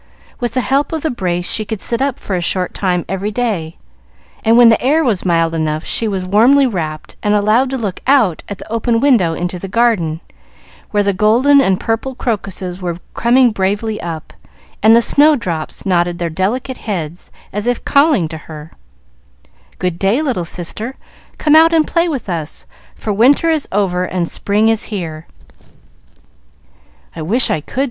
With 0.39 0.53
the 0.55 0.61
help 0.61 0.91
of 0.93 1.03
the 1.03 1.11
brace 1.11 1.47
she 1.51 1.63
could 1.63 1.79
sit 1.79 2.01
up 2.01 2.17
for 2.17 2.35
a 2.35 2.41
short 2.41 2.73
time 2.73 3.05
every 3.07 3.29
day, 3.29 3.77
and 4.43 4.57
when 4.57 4.69
the 4.69 4.81
air 4.81 5.03
was 5.03 5.23
mild 5.23 5.53
enough 5.53 5.85
she 5.85 6.07
was 6.07 6.25
warmly 6.25 6.65
wrapped 6.65 7.15
and 7.21 7.35
allowed 7.35 7.69
to 7.69 7.77
look 7.77 7.99
out 8.07 8.41
at 8.49 8.57
the 8.57 8.71
open 8.71 8.99
window 8.99 9.35
into 9.35 9.59
the 9.59 9.67
garden, 9.67 10.19
where 10.89 11.03
the 11.03 11.13
gold 11.13 11.45
and 11.45 11.79
purple 11.79 12.15
crocuses 12.15 12.81
were 12.81 12.97
coming 13.13 13.51
bravely 13.51 14.01
up, 14.01 14.33
and 14.81 14.95
the 14.95 15.03
snowdrops 15.03 15.85
nodded 15.85 16.17
their 16.17 16.31
delicate 16.31 16.77
heads 16.77 17.29
as 17.53 17.67
if 17.67 17.85
calling 17.85 18.27
to 18.27 18.39
her, 18.49 18.71
"Good 19.77 19.99
day, 19.99 20.23
little 20.23 20.45
sister, 20.45 20.95
come 21.37 21.55
out 21.55 21.73
and 21.75 21.85
play 21.85 22.09
with 22.09 22.27
us, 22.27 22.65
for 22.95 23.13
winter 23.13 23.51
is 23.51 23.67
over 23.71 24.05
and 24.05 24.27
spring 24.27 24.67
is 24.67 24.85
here." 24.85 25.27
"I 27.15 27.21
wish 27.21 27.51
I 27.51 27.61
could!" 27.61 27.79